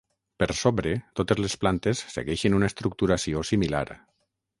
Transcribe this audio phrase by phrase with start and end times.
[0.43, 3.83] Per sobre, totes les plantes segueixen una estructuració similar.